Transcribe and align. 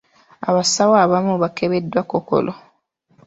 Abasawo 0.49 0.95
abamu 1.05 1.33
baakebeddwa 1.41 2.01
Kkookolo. 2.03 2.53